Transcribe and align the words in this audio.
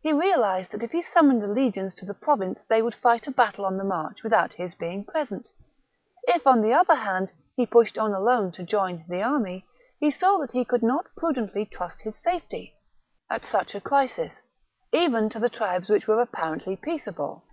He 0.00 0.14
realized 0.14 0.70
that 0.70 0.82
if 0.82 0.92
he 0.92 1.02
summoned 1.02 1.42
the 1.42 1.46
legions 1.46 1.94
to 1.96 2.06
the 2.06 2.14
Province 2.14 2.64
they 2.64 2.80
would 2.80 2.94
fight 2.94 3.26
a 3.26 3.30
battle 3.30 3.66
on 3.66 3.76
the 3.76 3.84
march 3.84 4.22
without 4.22 4.54
his 4.54 4.74
being 4.74 5.04
present; 5.04 5.48
if, 6.26 6.46
on 6.46 6.62
the 6.62 6.72
other 6.72 6.94
hand, 6.94 7.32
he 7.54 7.66
pushed 7.66 7.98
on 7.98 8.14
alone 8.14 8.50
to 8.52 8.62
join 8.62 9.04
the 9.08 9.20
army, 9.22 9.66
he 10.00 10.10
saw 10.10 10.38
that 10.38 10.52
he 10.52 10.64
could 10.64 10.82
not 10.82 11.14
prudently 11.18 11.66
trust 11.66 12.00
his 12.00 12.16
safety, 12.16 12.74
at 13.28 13.44
such 13.44 13.74
a 13.74 13.80
crisis, 13.82 14.40
even 14.90 15.28
to 15.28 15.38
the 15.38 15.50
tribes 15.50 15.90
which 15.90 16.06
were 16.08 16.22
apparently 16.22 16.74
peaceable. 16.74 17.44